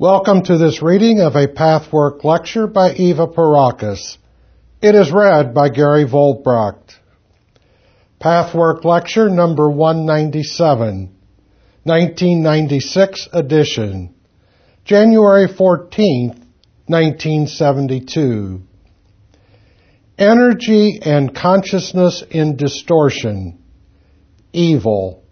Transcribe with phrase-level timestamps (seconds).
[0.00, 4.18] Welcome to this reading of a Pathwork lecture by Eva Pierrakos.
[4.80, 6.94] It is read by Gary Vollbracht.
[8.20, 11.16] Pathwork lecture number 197,
[11.82, 14.14] 1996 edition,
[14.84, 16.44] January 14th,
[16.86, 18.62] 1972.
[20.16, 23.60] Energy and consciousness in distortion.
[24.52, 25.24] Evil.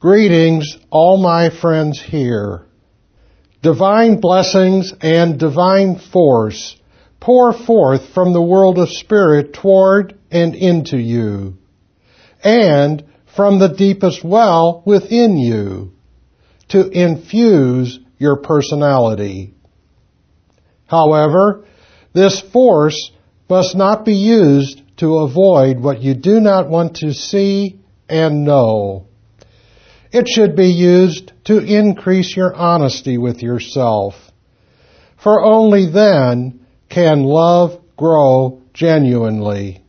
[0.00, 2.66] Greetings, all my friends here
[3.64, 6.76] divine blessings and divine force
[7.18, 11.56] pour forth from the world of spirit toward and into you,
[12.44, 13.02] and
[13.34, 15.92] from the deepest well within you
[16.68, 19.54] to infuse your personality.
[20.86, 21.64] However,
[22.12, 23.12] this force
[23.48, 29.06] must not be used to avoid what you do not want to see and know.
[30.14, 34.14] It should be used to increase your honesty with yourself.
[35.16, 39.82] For only then can love grow genuinely.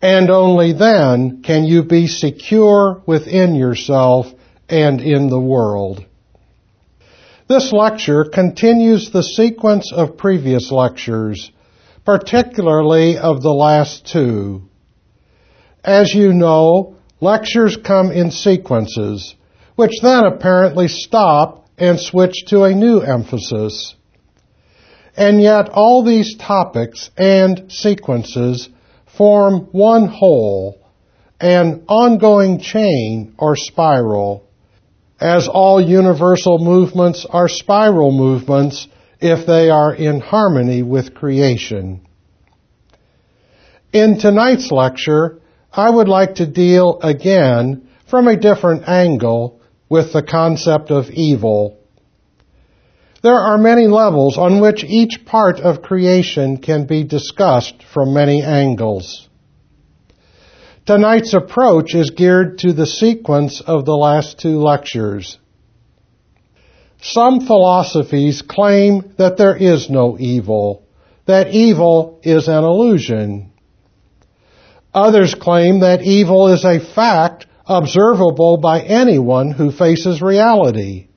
[0.00, 4.32] And only then can you be secure within yourself
[4.68, 6.04] and in the world.
[7.48, 11.50] This lecture continues the sequence of previous lectures,
[12.04, 14.68] particularly of the last two.
[15.82, 16.94] As you know,
[17.24, 19.34] lectures come in sequences,
[19.76, 23.94] which then apparently stop and switch to a new emphasis.
[25.16, 28.68] And yet all these topics and sequences
[29.16, 30.78] form one whole,
[31.40, 34.46] an ongoing chain or spiral,
[35.20, 38.86] as all universal movements are spiral movements
[39.20, 42.06] if they are in harmony with creation.
[43.92, 45.40] In tonight's lecture,
[45.76, 51.76] I would like to deal again from a different angle with the concept of evil.
[53.22, 58.42] There are many levels on which each part of creation can be discussed from many
[58.42, 59.28] angles.
[60.86, 65.38] Tonight's approach is geared to the sequence of the last two lectures.
[67.00, 70.86] Some philosophies claim that there is no evil,
[71.26, 73.53] that evil is an illusion.
[74.94, 81.08] Others claim that evil is a fact observable by anyone who faces reality.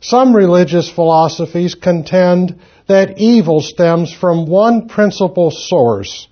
[0.00, 6.26] Some religious philosophies contend that evil stems from one principal source,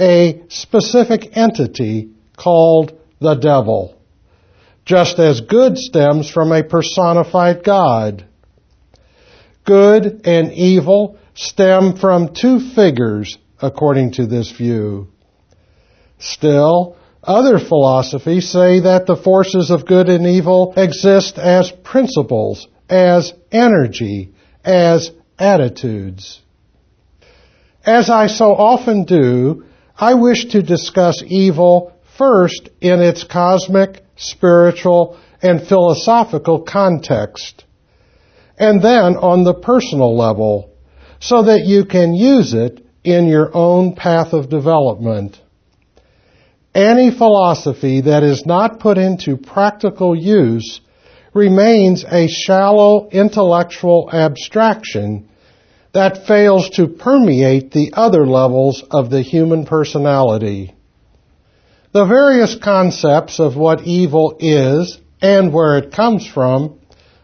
[0.00, 3.94] a specific entity called the devil,
[4.84, 8.26] just as good stems from a personified God.
[9.64, 15.08] Good and evil stem from two figures, according to this view.
[16.18, 23.32] Still, other philosophies say that the forces of good and evil exist as principles, as
[23.50, 24.32] energy,
[24.64, 26.40] as attitudes.
[27.84, 29.64] As I so often do,
[29.98, 37.64] I wish to discuss evil first in its cosmic, spiritual, and philosophical context,
[38.58, 40.70] and then on the personal level,
[41.20, 45.38] so that you can use it in your own path of development.
[46.76, 50.82] Any philosophy that is not put into practical use
[51.32, 55.26] remains a shallow intellectual abstraction
[55.94, 60.74] that fails to permeate the other levels of the human personality.
[61.92, 66.78] The various concepts of what evil is and where it comes from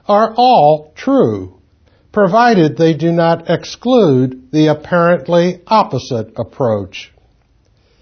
[0.08, 1.60] are all true,
[2.10, 7.11] provided they do not exclude the apparently opposite approach.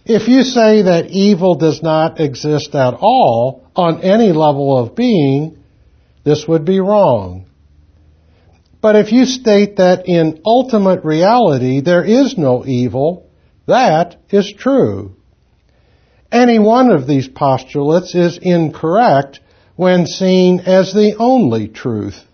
[0.05, 5.59] If you say that evil does not exist at all on any level of being,
[6.25, 7.47] this would be wrong.
[8.81, 13.27] But if you state that in ultimate reality there is no evil,
[13.67, 15.17] that is true.
[16.33, 19.41] Any one of these postulates is incorrect
[19.77, 22.25] when seen as the only truth.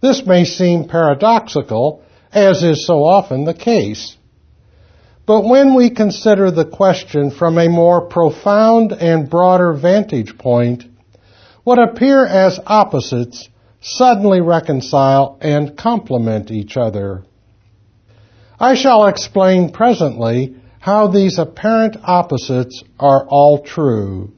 [0.00, 2.02] This may seem paradoxical,
[2.32, 4.16] as is so often the case.
[5.26, 10.84] But when we consider the question from a more profound and broader vantage point,
[11.64, 13.48] what appear as opposites
[13.82, 17.24] suddenly reconcile and complement each other.
[18.58, 24.32] I shall explain presently how these apparent opposites are all true.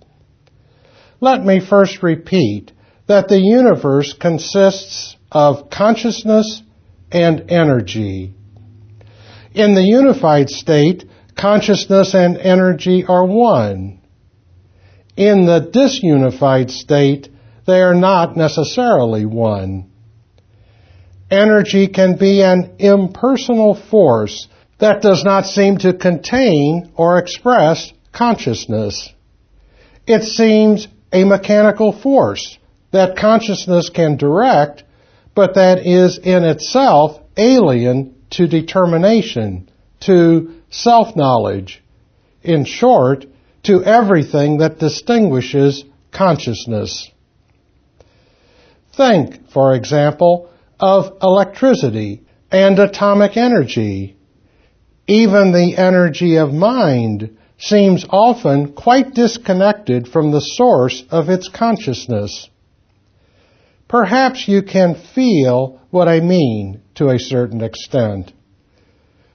[1.20, 2.72] Let me first repeat
[3.06, 6.62] that the universe consists of consciousness
[7.12, 8.34] and energy.
[9.55, 11.05] In the unified state,
[11.37, 14.01] consciousness and energy are one.
[15.17, 17.29] In the disunified state,
[17.65, 19.91] they are not necessarily one.
[21.31, 24.49] Energy can be an impersonal force
[24.79, 29.09] that does not seem to contain or express consciousness.
[30.05, 32.59] It seems a mechanical force
[32.91, 34.83] that consciousness can direct,
[35.35, 39.69] but that is in itself alien to determination,
[40.00, 41.82] to self-knowledge.
[42.42, 43.26] In short,
[43.64, 47.10] to everything that distinguishes consciousness.
[48.96, 54.16] Think, for example, of electricity and atomic energy.
[55.06, 62.48] Even the energy of mind seems often quite disconnected from the source of its consciousness.
[63.94, 68.32] Perhaps you can feel what I mean to a certain extent.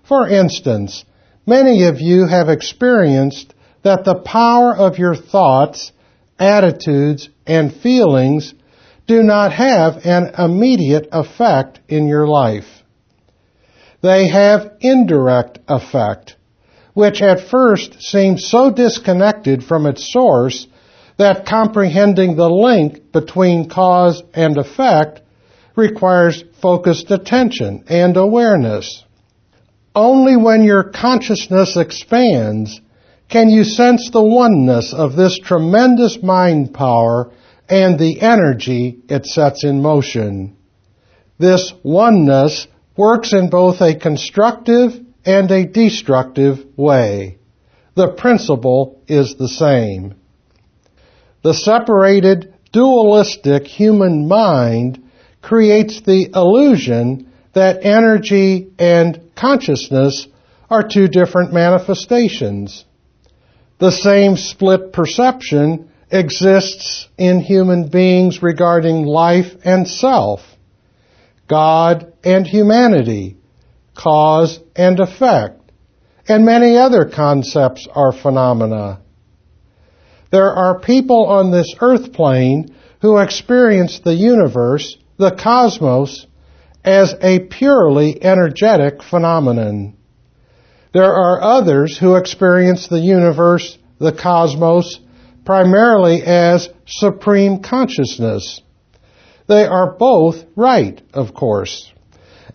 [0.03, 1.05] For instance,
[1.45, 3.53] many of you have experienced
[3.83, 5.93] that the power of your thoughts,
[6.37, 8.53] attitudes, and feelings
[9.07, 12.83] do not have an immediate effect in your life.
[14.01, 16.35] They have indirect effect,
[16.93, 20.67] which at first seems so disconnected from its source
[21.19, 25.21] that comprehending the link between cause and effect
[25.75, 29.03] requires focused attention and awareness.
[29.93, 32.79] Only when your consciousness expands
[33.27, 37.31] can you sense the oneness of this tremendous mind power
[37.67, 40.55] and the energy it sets in motion.
[41.37, 44.93] This oneness works in both a constructive
[45.25, 47.39] and a destructive way.
[47.95, 50.18] The principle is the same.
[51.41, 55.03] The separated, dualistic human mind
[55.41, 60.27] creates the illusion that energy and consciousness
[60.69, 62.85] are two different manifestations.
[63.79, 70.41] The same split perception exists in human beings regarding life and self,
[71.47, 73.37] God and humanity,
[73.95, 75.71] cause and effect,
[76.27, 78.99] and many other concepts are phenomena.
[80.31, 86.27] There are people on this earth plane who experience the universe, the cosmos,
[86.83, 89.95] as a purely energetic phenomenon.
[90.93, 94.99] There are others who experience the universe, the cosmos,
[95.45, 98.61] primarily as supreme consciousness.
[99.47, 101.91] They are both right, of course.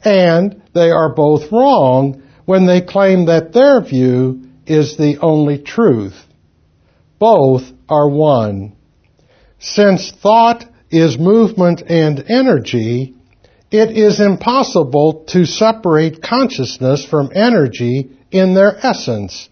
[0.05, 6.15] And they are both wrong when they claim that their view is the only truth.
[7.19, 8.77] Both are one.
[9.59, 13.15] Since thought is movement and energy,
[13.71, 19.49] it is impossible to separate consciousness from energy in their essence,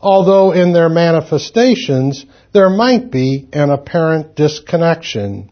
[0.00, 5.50] although in their manifestations there might be an apparent disconnection.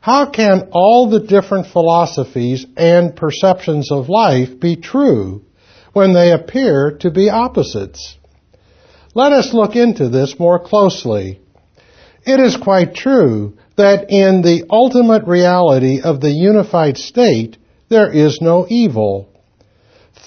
[0.00, 5.44] How can all the different philosophies and perceptions of life be true
[5.92, 8.18] when they appear to be opposites?
[9.14, 11.40] Let us look into this more closely.
[12.26, 17.56] It is quite true that in the ultimate reality of the unified state,
[17.88, 19.28] there is no evil.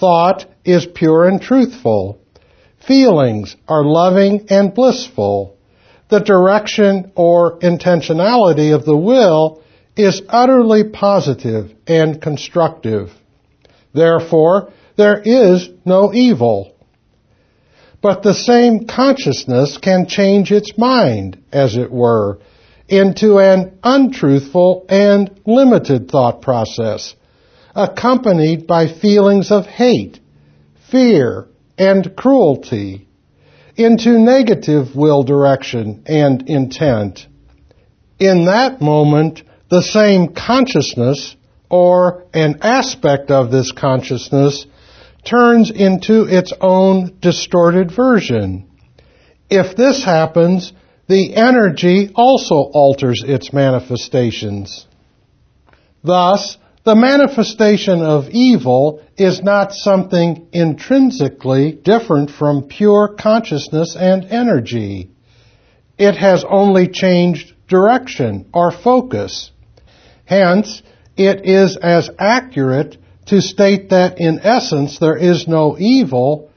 [0.00, 2.18] Thought is pure and truthful.
[2.86, 5.56] Feelings are loving and blissful.
[6.08, 9.62] The direction or intentionality of the will
[9.96, 13.10] is utterly positive and constructive.
[13.92, 16.74] Therefore, there is no evil.
[18.00, 22.38] But the same consciousness can change its mind, as it were,
[22.88, 27.14] into an untruthful and limited thought process,
[27.74, 30.20] accompanied by feelings of hate,
[30.90, 33.08] fear, and cruelty,
[33.76, 37.26] into negative will direction and intent.
[38.18, 41.36] In that moment, the same consciousness,
[41.70, 44.66] or an aspect of this consciousness,
[45.24, 48.68] turns into its own distorted version.
[49.50, 50.72] If this happens,
[51.08, 54.86] the energy also alters its manifestations.
[56.04, 65.10] Thus, the manifestation of evil is not something intrinsically different from pure consciousness and energy.
[65.98, 69.50] It has only changed direction or focus.
[70.24, 70.82] Hence,
[71.16, 72.96] it is as accurate
[73.28, 76.50] to state that in essence there is no evil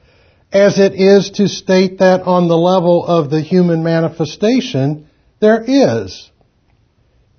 [0.52, 5.08] as it is to state that on the level of the human manifestation
[5.40, 6.30] there is.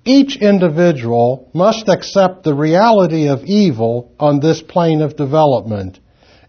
[0.04, 5.98] Each individual must accept the reality of evil on this plane of development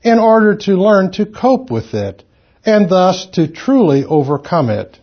[0.04, 2.24] in order to learn to cope with it
[2.66, 5.00] and thus to truly overcome it.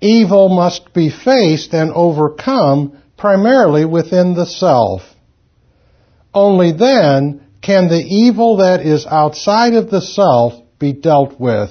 [0.00, 5.02] Evil must be faced and overcome primarily within the self.
[6.34, 11.70] Only then can the evil that is outside of the self be dealt with.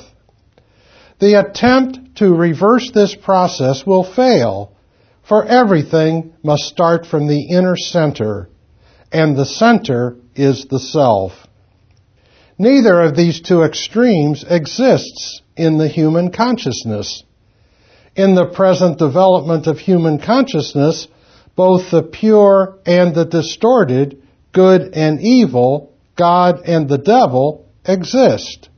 [1.19, 4.71] The attempt to reverse this process will fail,
[5.23, 8.49] for everything must start from the inner center,
[9.11, 11.33] and the center is the self.
[12.57, 17.23] Neither of these two extremes exists in the human consciousness.
[18.15, 21.07] In the present development of human consciousness,
[21.55, 28.69] both the pure and the distorted, good and evil, God and the devil, exist.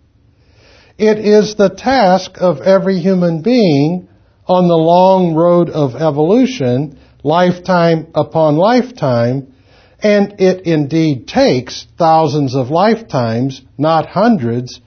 [0.97, 4.07] It is the task of every human being
[4.47, 9.53] on the long road of evolution, lifetime upon lifetime,
[10.01, 14.81] and it indeed takes thousands of lifetimes, not hundreds,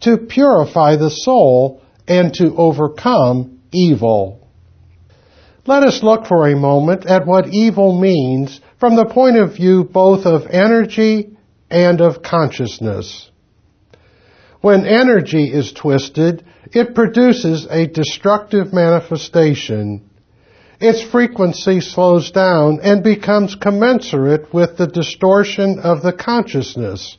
[0.00, 4.46] to purify the soul and to overcome evil.
[5.66, 9.84] Let us look for a moment at what evil means from the point of view
[9.84, 11.36] both of energy
[11.70, 13.30] and of consciousness.
[14.60, 20.08] When energy is twisted, it produces a destructive manifestation.
[20.80, 27.18] Its frequency slows down and becomes commensurate with the distortion of the consciousness,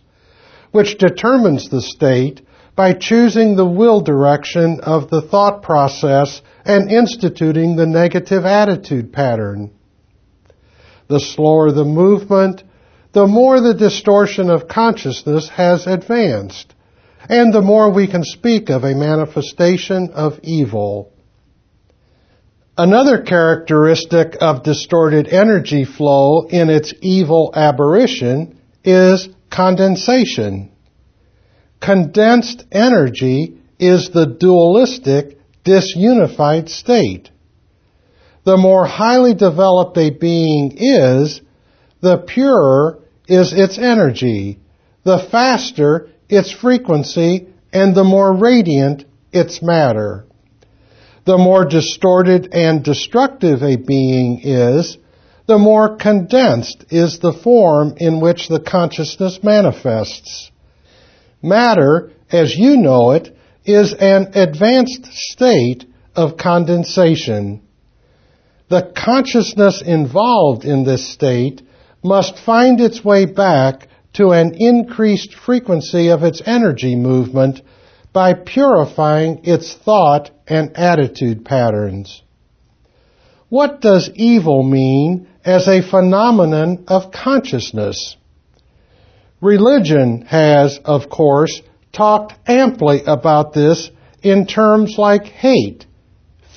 [0.71, 2.41] which determines the state
[2.75, 9.71] by choosing the will direction of the thought process and instituting the negative attitude pattern.
[11.09, 12.63] The slower the movement,
[13.11, 16.73] the more the distortion of consciousness has advanced
[17.27, 21.11] and the more we can speak of a manifestation of evil.
[22.77, 30.71] Another characteristic of distorted energy flow in its evil aberration is condensation.
[31.81, 37.31] Condensed energy is the dualistic, disunified state.
[38.49, 41.39] The more highly developed a being is,
[42.01, 44.57] the purer is its energy,
[45.03, 50.25] the faster its frequency, and the more radiant its matter.
[51.25, 54.97] The more distorted and destructive a being is,
[55.45, 60.49] the more condensed is the form in which the consciousness manifests.
[61.43, 63.29] Matter, as you know it,
[63.63, 67.61] is an advanced state of condensation.
[68.69, 71.61] The consciousness involved in this state
[72.03, 77.61] must find its way back to an increased frequency of its energy movement
[78.13, 82.21] by purifying its thought and attitude patterns.
[83.49, 88.17] What does evil mean as a phenomenon of consciousness?
[89.41, 91.61] Religion has, of course,
[91.91, 93.89] talked amply about this
[94.21, 95.85] in terms like hate,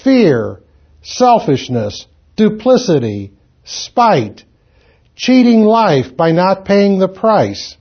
[0.03, 0.62] fear,
[1.03, 2.07] selfishness,
[2.37, 3.33] duplicity,
[3.65, 4.45] spite,
[5.15, 7.77] cheating life by not paying the price,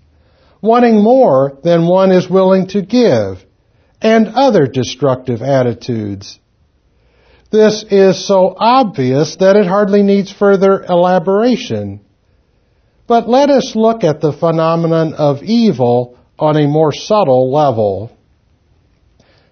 [0.61, 3.43] wanting more than one is willing to give,
[4.01, 6.39] and other destructive attitudes.
[7.51, 12.01] This is so obvious that it hardly needs further elaboration.
[13.07, 18.09] But let us look at the phenomenon of evil on a more subtle level.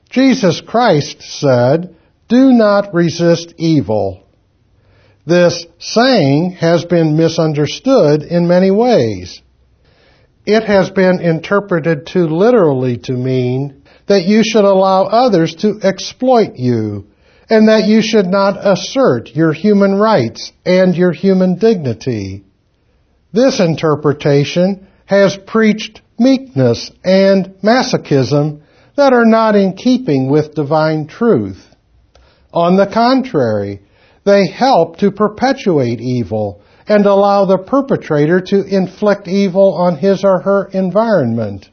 [0.09, 1.95] Jesus Christ said,
[2.29, 4.23] Do not resist evil.
[5.25, 9.41] This saying has been misunderstood in many ways.
[10.45, 16.55] It has been interpreted too literally to mean that you should allow others to exploit
[16.55, 17.07] you
[17.49, 22.43] and that you should not assert your human rights and your human dignity.
[23.33, 28.61] This interpretation has preached meekness and masochism
[28.95, 31.68] that are not in keeping with divine truth.
[32.53, 33.81] On the contrary,
[34.23, 40.41] they help to perpetuate evil and allow the perpetrator to inflict evil on his or
[40.41, 41.69] her environment.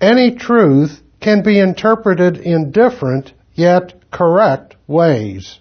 [0.00, 5.58] Any truth can be interpreted in different yet correct ways.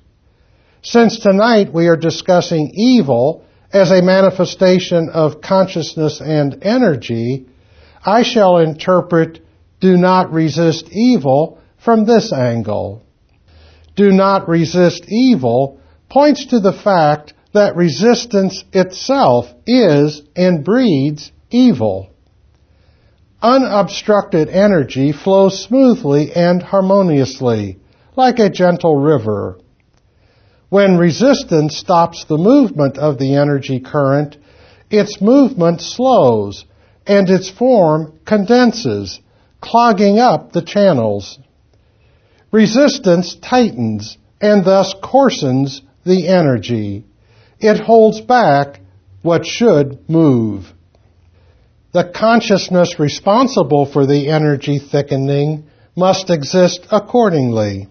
[0.82, 7.48] Since tonight we are discussing evil as a manifestation of consciousness and energy,
[8.06, 9.40] I shall interpret
[9.80, 13.04] do not resist evil from this angle
[13.98, 22.10] do not resist evil points to the fact that resistance itself is and breeds evil.
[23.42, 27.80] Unobstructed energy flows smoothly and harmoniously,
[28.16, 29.60] like a gentle river.
[30.70, 34.38] When resistance stops the movement of the energy current,
[34.90, 36.66] its movement slows
[37.06, 39.20] and its form condenses,
[39.62, 41.40] clogging up the channels.
[42.52, 47.04] Resistance tightens, and thus coarsens the energy.
[47.60, 48.80] It holds back
[49.22, 50.72] what should move.
[51.92, 57.88] The consciousness responsible for the energy thickening must exist accordingly.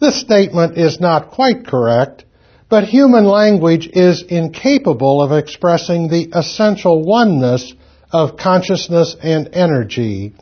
[0.00, 2.24] This statement is not quite correct,
[2.68, 7.74] but human language is incapable of expressing the essential oneness
[8.10, 10.32] of consciousness and energy.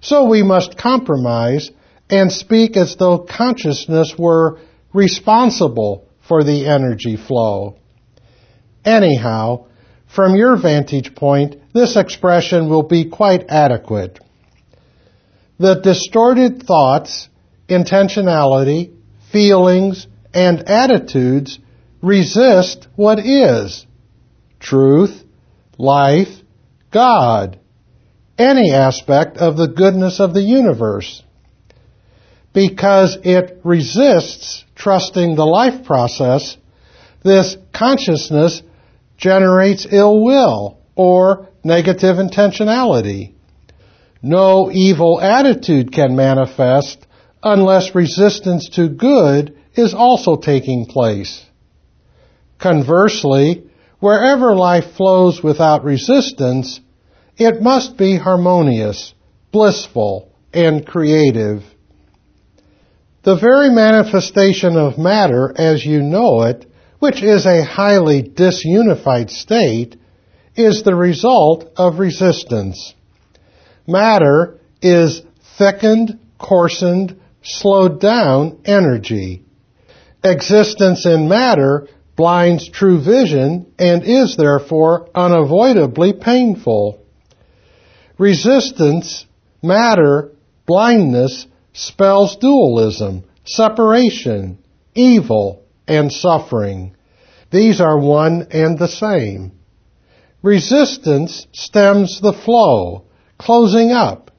[0.00, 1.70] So we must compromise
[2.08, 4.58] and speak as though consciousness were
[4.92, 7.76] responsible for the energy flow.
[8.84, 9.66] Anyhow,
[10.14, 14.18] from your vantage point, this expression will be quite adequate.
[15.58, 17.28] The distorted thoughts,
[17.68, 18.94] intentionality,
[19.32, 21.58] feelings, and attitudes
[22.02, 23.86] resist what is
[24.60, 25.22] truth,
[25.78, 26.28] life,
[26.90, 27.58] God,
[28.38, 31.22] any aspect of the goodness of the universe.
[32.56, 36.56] Because it resists trusting the life process,
[37.22, 38.62] this consciousness
[39.18, 43.34] generates ill will or negative intentionality.
[44.22, 47.06] No evil attitude can manifest
[47.42, 51.44] unless resistance to good is also taking place.
[52.58, 53.66] Conversely,
[54.00, 56.80] wherever life flows without resistance,
[57.36, 59.12] it must be harmonious,
[59.52, 61.62] blissful, and creative.
[63.26, 66.64] The very manifestation of matter as you know it,
[67.00, 69.96] which is a highly disunified state,
[70.54, 72.94] is the result of resistance.
[73.84, 75.22] Matter is
[75.58, 79.42] thickened, coarsened, slowed down energy.
[80.22, 87.04] Existence in matter blinds true vision and is therefore unavoidably painful.
[88.18, 89.26] Resistance,
[89.64, 90.30] matter,
[90.64, 94.58] blindness spells dualism, separation,
[94.94, 96.96] evil, and suffering.
[97.50, 99.52] These are one and the same.
[100.42, 103.04] Resistance stems the flow,
[103.38, 104.30] closing up.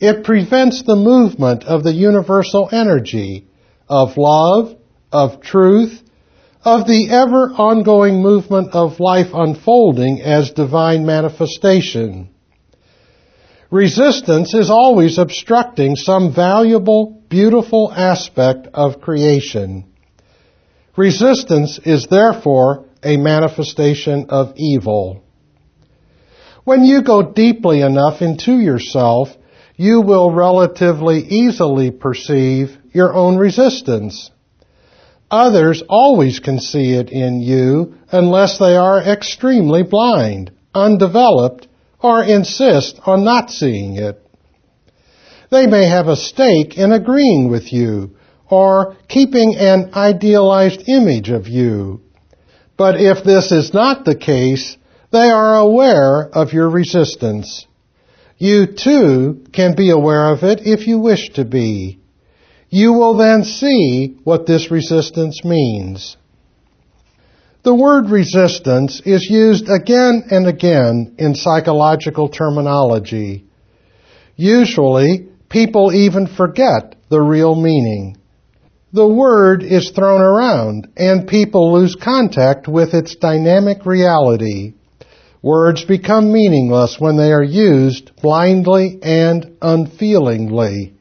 [0.00, 3.46] It prevents the movement of the universal energy
[3.88, 4.74] of love,
[5.12, 6.02] of truth,
[6.64, 12.30] of the ever ongoing movement of life unfolding as divine manifestation.
[13.70, 19.84] Resistance is always obstructing some valuable, beautiful aspect of creation.
[20.96, 25.22] Resistance is therefore a manifestation of evil.
[26.64, 29.28] When you go deeply enough into yourself,
[29.76, 34.32] you will relatively easily perceive your own resistance.
[35.30, 41.68] Others always can see it in you unless they are extremely blind, undeveloped,
[42.02, 44.24] or insist on not seeing it.
[45.50, 48.16] They may have a stake in agreeing with you
[48.48, 52.00] or keeping an idealized image of you.
[52.76, 54.76] But if this is not the case,
[55.12, 57.66] they are aware of your resistance.
[58.38, 62.00] You too can be aware of it if you wish to be.
[62.70, 66.16] You will then see what this resistance means.
[67.62, 73.44] The word resistance is used again and again in psychological terminology.
[74.34, 78.16] Usually, people even forget the real meaning.
[78.94, 84.72] The word is thrown around and people lose contact with its dynamic reality.
[85.42, 90.94] Words become meaningless when they are used blindly and unfeelingly.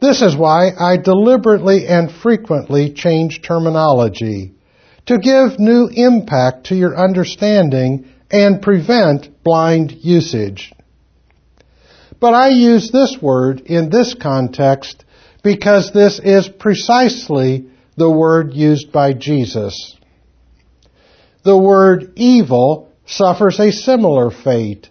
[0.00, 4.55] This is why I deliberately and frequently change terminology
[5.06, 10.72] to give new impact to your understanding and prevent blind usage.
[12.18, 15.04] But I use this word in this context
[15.42, 19.96] because this is precisely the word used by Jesus.
[21.44, 24.90] The word evil suffers a similar fate.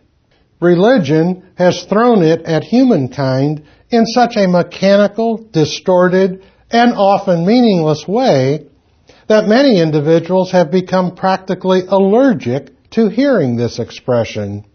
[0.62, 8.68] Religion has thrown it at humankind in such a mechanical, distorted, and often meaningless way
[9.28, 14.66] that many individuals have become practically allergic to hearing this expression.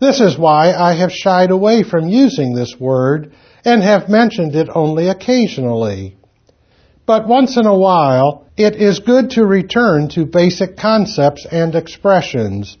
[0.00, 3.32] This is why I have shied away from using this word
[3.64, 6.16] and have mentioned it only occasionally.
[7.06, 12.78] But once in a while, it is good to return to basic concepts and expressions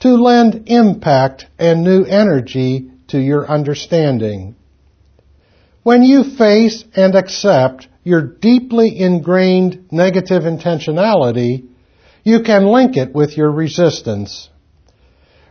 [0.00, 4.56] to lend impact and new energy to your understanding.
[5.82, 11.66] When you face and accept your deeply ingrained negative intentionality,
[12.22, 14.48] you can link it with your resistance.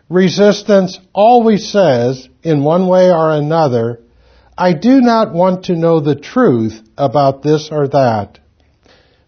[0.08, 4.00] Resistance always says, in one way or another,
[4.58, 8.40] I do not want to know the truth about this or that.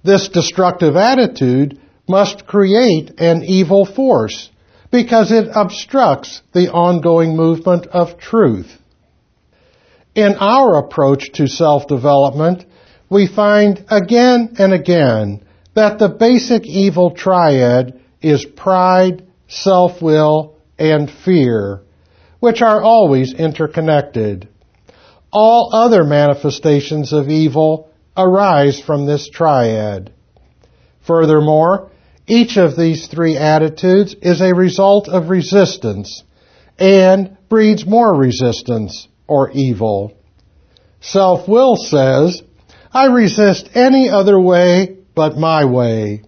[0.05, 4.49] This destructive attitude must create an evil force
[4.89, 8.71] because it obstructs the ongoing movement of truth.
[10.15, 12.63] In our approach to self-development,
[13.09, 21.81] we find again and again that the basic evil triad is pride, self-will, and fear,
[22.39, 24.49] which are always interconnected.
[25.31, 30.11] All other manifestations of evil arise from this triad.
[31.05, 31.91] Furthermore,
[32.27, 36.23] each of these three attitudes is a result of resistance
[36.77, 40.13] and breeds more resistance or evil.
[40.99, 42.41] Self-will says,
[42.91, 46.23] I resist any other way but my way.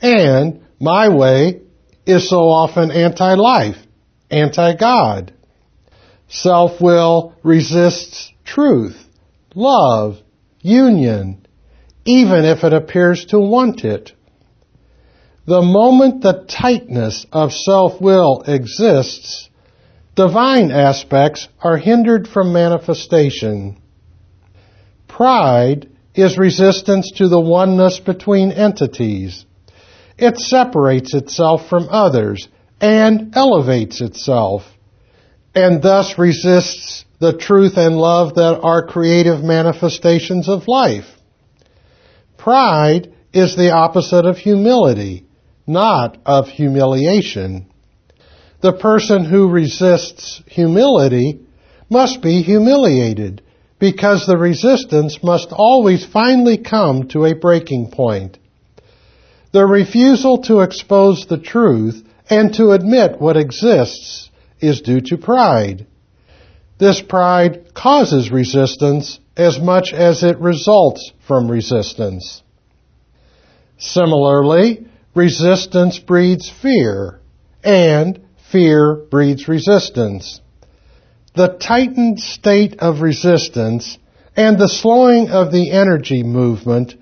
[0.00, 1.60] And my way
[2.06, 3.76] is so often anti-life,
[4.30, 5.34] anti-God.
[6.28, 8.96] Self-will resists truth,
[9.54, 10.18] love,
[10.60, 11.46] union,
[12.04, 14.12] even if it appears to want it.
[15.46, 19.48] The moment the tightness of self-will exists,
[20.14, 23.79] divine aspects are hindered from manifestation.
[25.20, 29.44] Pride is resistance to the oneness between entities.
[30.16, 32.48] It separates itself from others
[32.80, 34.62] and elevates itself,
[35.54, 41.04] and thus resists the truth and love that are creative manifestations of life.
[42.38, 45.26] Pride is the opposite of humility
[45.66, 47.66] not of humiliation.
[48.62, 51.40] The person who resists humility
[51.90, 53.42] must be humiliated
[53.80, 58.38] because the resistance must always finally come to a breaking point.
[59.52, 65.86] The refusal to expose the truth and to admit what exists is due to pride.
[66.78, 72.42] This pride causes resistance as much as it results from resistance.
[73.78, 77.20] Similarly, resistance breeds fear,
[77.64, 78.20] and
[78.52, 80.40] fear breeds resistance.
[81.34, 83.98] The tightened state of resistance
[84.36, 86.94] and the slowing of the energy movement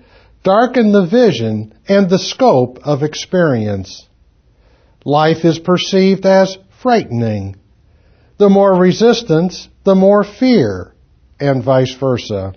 [0.43, 4.07] darken the vision and the scope of experience.
[5.03, 7.55] Life is perceived as frightening.
[8.37, 10.93] The more resistance, the more fear,
[11.39, 12.53] and vice versa.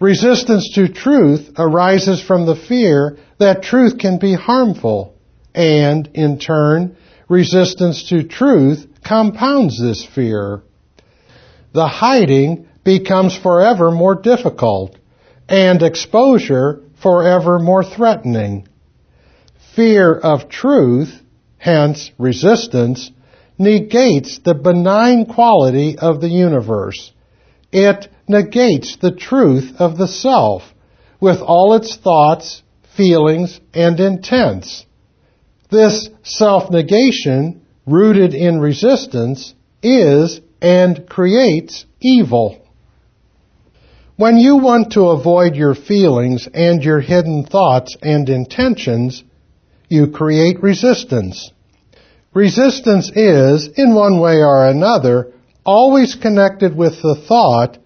[0.00, 5.14] Resistance to truth arises from the fear that truth can be harmful,
[5.54, 6.96] and in turn,
[7.28, 10.62] resistance to truth compounds this fear.
[11.72, 14.96] The hiding becomes forever more difficult,
[15.48, 18.66] and exposure forever more threatening.
[19.76, 21.14] Fear of truth,
[21.58, 23.10] hence resistance,
[23.58, 27.12] negates the benign quality of the universe.
[27.72, 30.62] It negates the truth of the self
[31.20, 32.62] with all its thoughts,
[32.96, 34.86] feelings, and intents.
[35.70, 42.64] This self-negation, rooted in resistance, is and creates evil.
[44.16, 49.22] When you want to avoid your feelings and your hidden thoughts and intentions,
[49.88, 51.52] you create resistance.
[52.34, 55.32] Resistance is, in one way or another,
[55.64, 57.78] always connected with the thought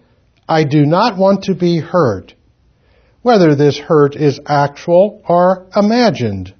[0.47, 2.33] I do not want to be hurt,
[3.21, 6.53] whether this hurt is actual or imagined.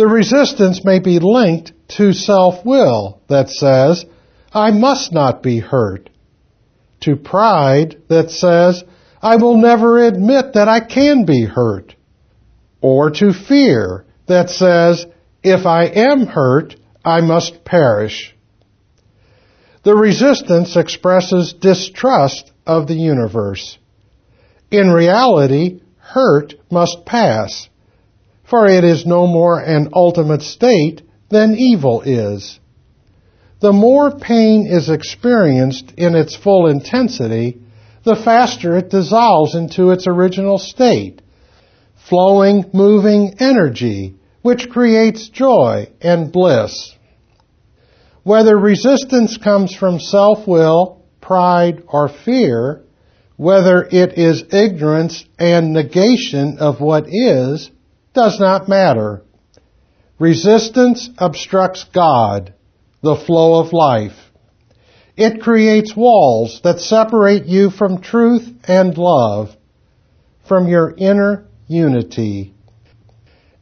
[0.00, 4.06] The resistance may be linked to self-will that says,
[4.50, 6.08] I must not be hurt,
[7.00, 8.82] to pride that says,
[9.20, 11.94] I will never admit that I can be hurt,
[12.80, 15.04] or to fear that says,
[15.42, 18.34] if I am hurt, I must perish.
[19.82, 23.76] The resistance expresses distrust of the universe.
[24.70, 27.68] In reality, hurt must pass,
[28.50, 32.58] for it is no more an ultimate state than evil is.
[33.60, 37.60] The more pain is experienced in its full intensity,
[38.02, 41.22] the faster it dissolves into its original state,
[42.08, 46.94] flowing, moving energy, which creates joy and bliss.
[48.22, 52.82] Whether resistance comes from self-will, pride, or fear,
[53.36, 57.70] whether it is ignorance and negation of what is,
[58.14, 59.22] does not matter.
[60.18, 62.54] Resistance obstructs God,
[63.02, 64.16] the flow of life.
[65.16, 69.56] It creates walls that separate you from truth and love,
[70.46, 72.54] from your inner unity.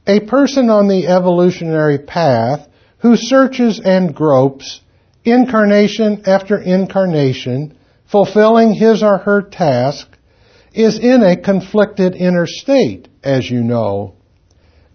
[0.06, 2.66] A person on the evolutionary path
[2.98, 4.80] who searches and gropes
[5.24, 7.78] incarnation after incarnation
[8.10, 10.08] fulfilling his or her task,
[10.72, 14.14] is in a conflicted inner state, as you know.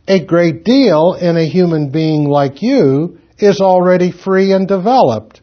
[0.07, 5.41] A great deal in a human being like you is already free and developed,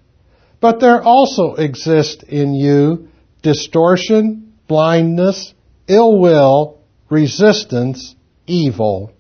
[0.61, 3.09] but there also exists in you
[3.43, 5.55] distortion, blindness,
[5.89, 8.15] ill will, resistance,
[8.47, 9.13] evil.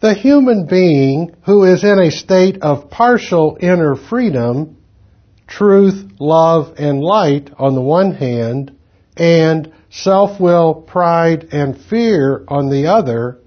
[0.00, 4.76] The human being who is in a state of partial inner freedom,
[5.46, 8.76] truth, love, and light on the one hand,
[9.16, 13.40] and self-will, pride, and fear on the other,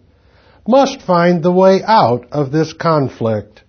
[0.68, 3.64] must find the way out of this conflict.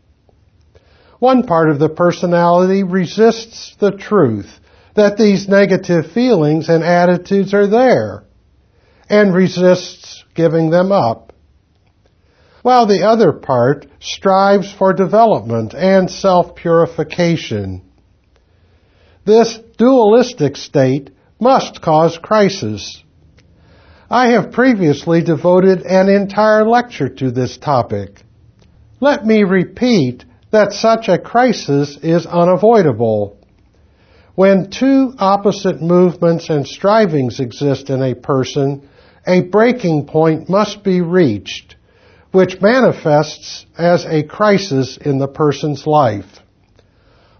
[1.18, 4.61] One part of the personality resists the truth
[4.94, 8.24] that these negative feelings and attitudes are there
[9.08, 11.28] and resists giving them up
[12.62, 17.82] while the other part strives for development and self-purification.
[19.24, 23.02] This dualistic state must cause crisis.
[24.11, 28.23] I have previously devoted an entire lecture to this topic.
[29.01, 33.37] Let me repeat that such a crisis is unavoidable.
[34.35, 38.88] When two opposite movements and strivings exist in a person,
[39.27, 41.77] a breaking point must be reached
[42.31, 46.40] which manifests as a crisis in the person's life.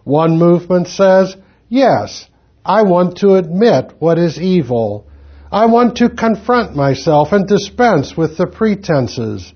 [0.05, 1.37] One movement says,
[1.69, 2.27] yes,
[2.65, 5.07] I want to admit what is evil.
[5.51, 9.53] I want to confront myself and dispense with the pretenses,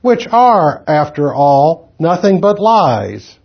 [0.00, 3.38] which are, after all, nothing but lies.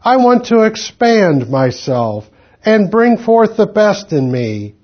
[0.00, 2.28] I want to expand myself
[2.64, 4.74] and bring forth the best in me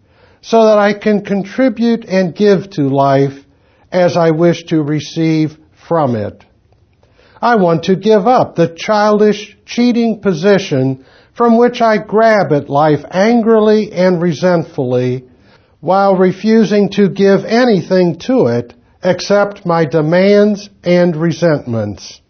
[0.40, 3.44] so that I can contribute and give to life
[3.92, 5.56] as I wish to receive
[5.88, 6.44] from it.
[7.40, 11.04] I want to give up the childish, cheating position
[11.34, 15.28] from which I grab at life angrily and resentfully
[15.80, 22.20] while refusing to give anything to it except my demands and resentments.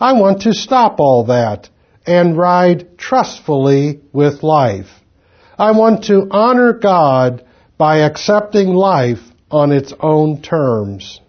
[0.00, 1.68] I want to stop all that
[2.06, 4.88] and ride trustfully with life.
[5.58, 7.44] I want to honor God
[7.78, 11.20] by accepting life on its own terms.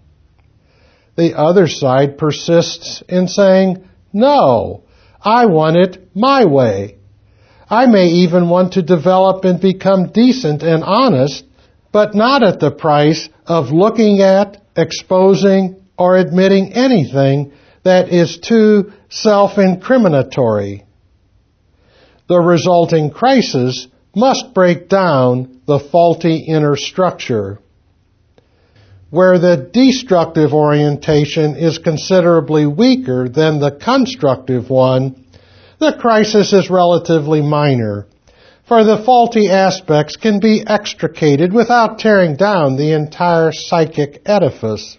[1.15, 4.83] The other side persists in saying, no,
[5.21, 6.97] I want it my way.
[7.73, 11.43] I may even want to develop and become decent and honest,
[11.91, 18.93] but not at the price of looking at, exposing, or admitting anything that is too
[19.09, 20.83] self-incriminatory.
[22.29, 27.59] The resulting crisis must break down the faulty inner structure
[29.09, 35.22] where the destructive orientation is considerably weaker than the constructive one,
[35.79, 38.07] the crisis is relatively minor,
[38.67, 44.97] for the faulty aspects can be extricated without tearing down the entire psychic edifice.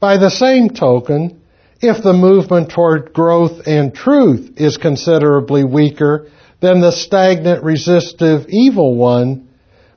[0.00, 1.40] By the same token,
[1.80, 6.28] if the movement toward growth and truth is considerably weaker
[6.60, 9.48] than the stagnant resistive evil one,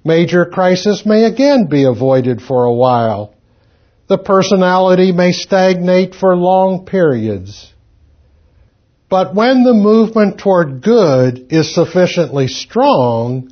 [0.03, 3.35] Major crisis may again be avoided for a while.
[4.07, 7.71] The personality may stagnate for long periods.
[9.11, 13.51] But when the movement toward good is sufficiently strong,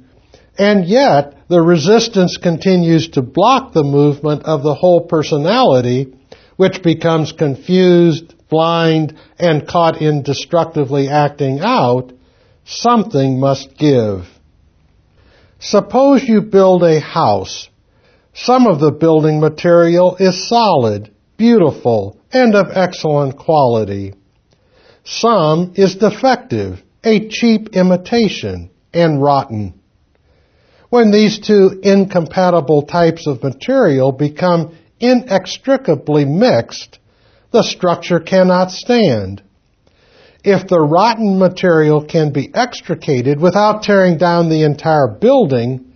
[0.58, 6.14] and yet the resistance continues to block the movement of the whole personality,
[6.56, 12.14] which becomes confused, blind, and caught in destructively acting out,
[12.64, 14.30] something must give.
[15.60, 17.68] Suppose you build a house.
[18.34, 24.14] Some of the building material is solid, beautiful, and of excellent quality.
[25.10, 29.74] Some is defective, a cheap imitation, and rotten.
[30.90, 37.00] When these two incompatible types of material become inextricably mixed,
[37.50, 39.42] the structure cannot stand.
[40.44, 45.92] If the rotten material can be extricated without tearing down the entire building,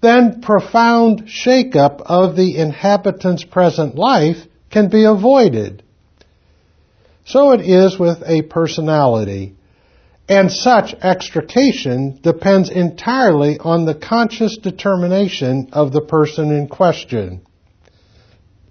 [0.00, 5.82] then profound shakeup of the inhabitant's present life can be avoided.
[7.26, 9.56] So it is with a personality,
[10.28, 17.44] and such extrication depends entirely on the conscious determination of the person in question.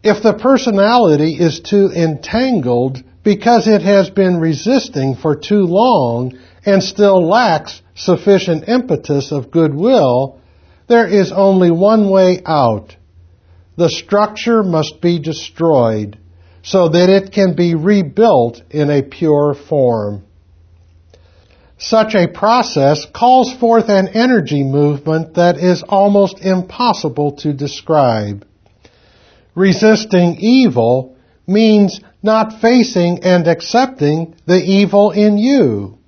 [0.03, 6.81] If the personality is too entangled because it has been resisting for too long and
[6.81, 10.39] still lacks sufficient impetus of goodwill,
[10.87, 12.95] there is only one way out.
[13.75, 16.19] The structure must be destroyed
[16.65, 20.23] so that it can be rebuilt in a pure form.
[21.77, 28.47] Such a process calls forth an energy movement that is almost impossible to describe.
[29.53, 35.99] Resisting evil means not facing and accepting the evil in you.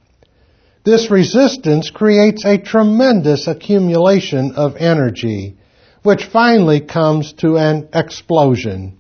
[0.84, 5.58] This resistance creates a tremendous accumulation of energy,
[6.02, 8.97] which finally comes to an explosion.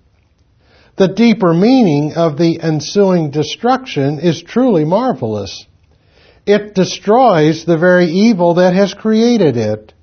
[0.97, 5.65] The deeper meaning of the ensuing destruction is truly marvelous.
[6.47, 9.93] It destroys the very evil that has created it.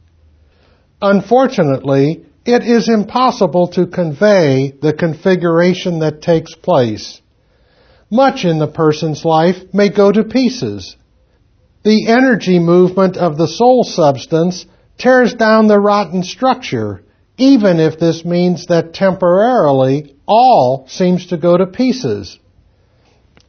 [1.03, 7.21] Unfortunately, it is impossible to convey the configuration that takes place.
[8.09, 10.97] Much in the person's life may go to pieces.
[11.83, 14.65] The energy movement of the soul substance
[14.97, 17.03] tears down the rotten structure,
[17.37, 22.39] even if this means that temporarily all seems to go to pieces.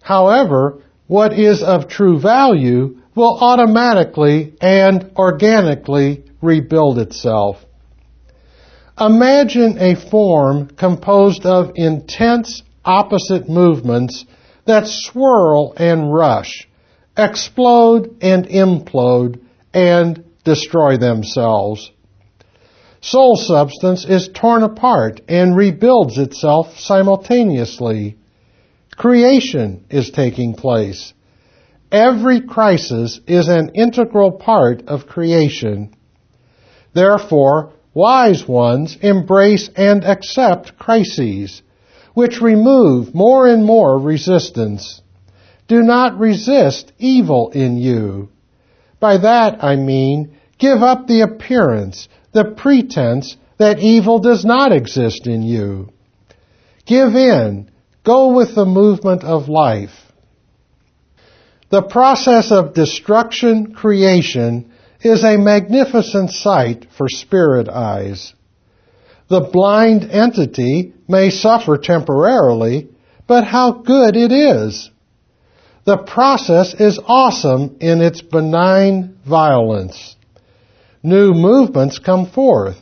[0.02, 7.63] However, what is of true value will automatically and organically rebuild itself.
[9.00, 14.26] Imagine a form composed of intense opposite movements
[14.65, 16.67] that swirl and rush,
[17.17, 19.39] explode and implode,
[19.74, 21.91] and destroy themselves.
[23.05, 28.17] Soul substance is torn apart and rebuilds itself simultaneously.
[28.97, 31.13] Creation is taking place.
[31.91, 35.93] Every crisis is an integral part of creation.
[36.95, 41.61] Therefore, wise ones embrace and accept crises,
[42.15, 44.99] which remove more and more resistance.
[45.67, 48.29] Do not resist evil in you.
[48.99, 55.26] By that I mean, give up the appearance, the pretense that evil does not exist
[55.26, 55.89] in you.
[56.86, 57.71] Give in
[58.06, 59.95] Go with the movement of life.
[61.71, 64.71] The process of destruction creation
[65.02, 68.32] is a magnificent sight for spirit eyes.
[69.28, 72.89] The blind entity may suffer temporarily,
[73.26, 74.91] but how good it is!
[75.86, 80.14] The process is awesome in its benign violence.
[81.05, 82.77] New movements come forth.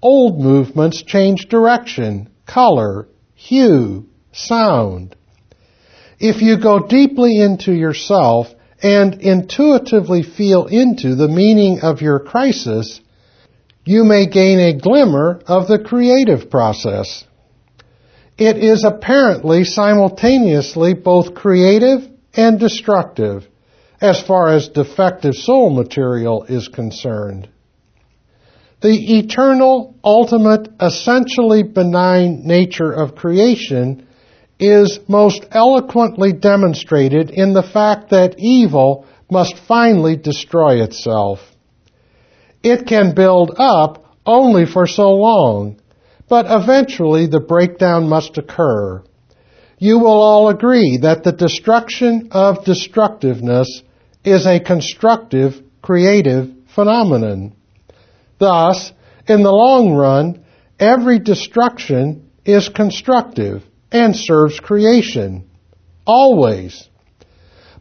[0.00, 5.16] Old movements change direction, color, hue, sound.
[6.20, 8.46] If you go deeply into yourself
[8.80, 13.00] and intuitively feel into the meaning of your crisis,
[13.84, 17.24] you may gain a glimmer of the creative process.
[18.38, 23.48] It is apparently simultaneously both creative and destructive
[24.00, 27.48] as far as defective soul material is concerned.
[28.84, 34.06] The eternal, ultimate, essentially benign nature of creation
[34.60, 41.38] is most eloquently demonstrated in the fact that evil must finally destroy itself.
[42.62, 45.80] It can build up only for so long,
[46.28, 49.02] but eventually the breakdown must occur.
[49.78, 53.82] You will all agree that the destruction of destructiveness
[54.26, 57.56] is a constructive, creative phenomenon.
[58.38, 58.92] Thus,
[59.28, 60.44] in the long run,
[60.78, 65.48] every destruction is constructive and serves creation.
[66.06, 66.88] Always.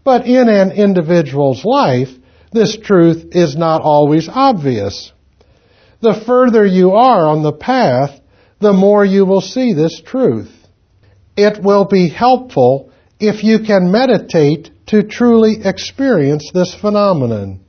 [0.03, 2.09] But in an individual's life,
[2.51, 5.11] this truth is not always obvious.
[6.01, 8.19] The further you are on the path,
[8.59, 10.51] the more you will see this truth.
[11.35, 17.62] It will be helpful if you can meditate to truly experience this phenomenon,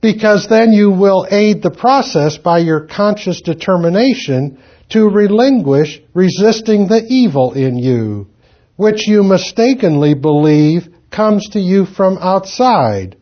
[0.00, 7.04] because then you will aid the process by your conscious determination to relinquish resisting the
[7.08, 8.28] evil in you,
[8.76, 13.16] which you mistakenly believe comes to you from outside,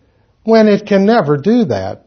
[0.44, 2.06] when it can never do that.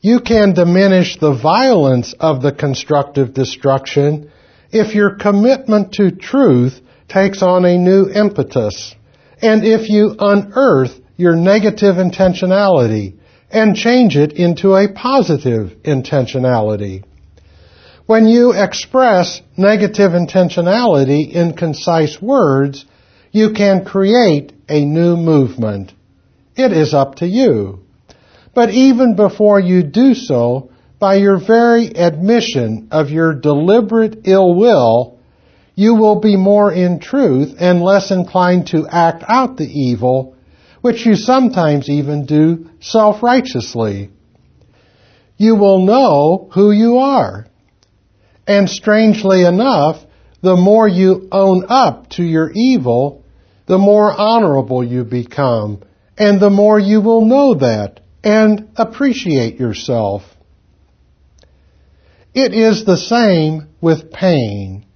[0.00, 4.30] You can diminish the violence of the constructive destruction
[4.70, 8.94] if your commitment to truth takes on a new impetus,
[9.40, 13.18] and if you unearth your negative intentionality
[13.50, 17.04] and change it into a positive intentionality.
[18.06, 22.84] When you express negative intentionality in concise words,
[23.32, 25.92] you can create a new movement.
[26.54, 27.80] It is up to you.
[28.54, 35.18] But even before you do so, by your very admission of your deliberate ill will,
[35.74, 40.35] you will be more in truth and less inclined to act out the evil,
[40.86, 44.08] which you sometimes even do self-righteously.
[45.36, 47.48] You will know who you are
[48.46, 49.96] and strangely enough,
[50.42, 53.24] the more you own up to your evil,
[53.66, 55.82] the more honorable you become,
[56.16, 60.22] and the more you will know that and appreciate yourself.
[62.32, 64.86] It is the same with pain.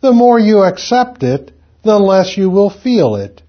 [0.00, 1.52] The more you accept it,
[1.84, 3.40] the less you will feel it.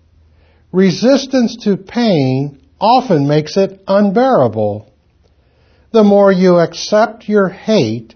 [0.72, 4.86] Resistance to pain often makes it unbearable.
[5.92, 8.14] The more you accept your hate,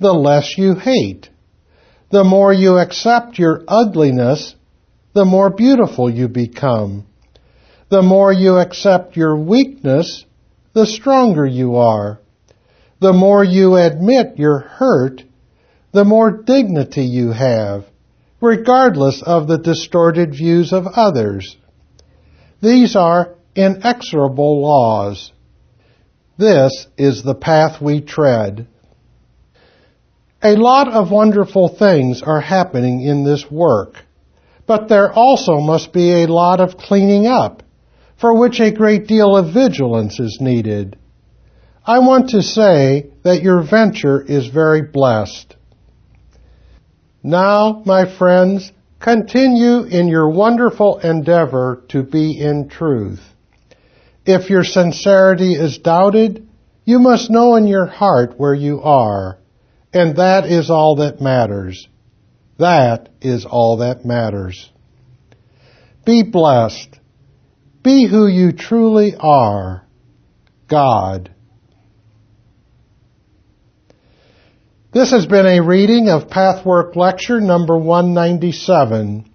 [0.00, 1.30] the less you hate.
[2.10, 4.56] The more you accept your ugliness,
[5.12, 7.06] the more beautiful you become.
[7.88, 10.24] The more you accept your weakness,
[10.72, 12.20] the stronger you are.
[13.00, 15.22] The more you admit you're hurt,
[15.92, 17.84] the more dignity you have,
[18.40, 21.56] regardless of the distorted views of others.
[22.60, 25.32] These are inexorable laws.
[26.38, 28.66] This is the path we tread.
[30.42, 33.96] A lot of wonderful things are happening in this work,
[34.66, 37.62] but there also must be a lot of cleaning up,
[38.20, 40.98] for which a great deal of vigilance is needed.
[41.84, 45.56] I want to say that your venture is very blessed.
[47.22, 53.20] Now, my friends, continue in your wonderful endeavor to be in truth.
[54.24, 56.48] If your sincerity is doubted,
[56.84, 59.38] you must know in your heart where you are,
[59.92, 61.88] and that is all that matters.
[62.58, 64.70] That is all that matters.
[66.04, 66.98] Be blessed.
[67.82, 69.86] Be who you truly are.
[70.68, 71.34] God.
[74.96, 79.28] This has been a reading of Pathwork Lecture number 197.